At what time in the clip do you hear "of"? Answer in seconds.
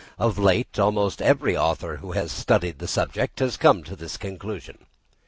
0.17-0.39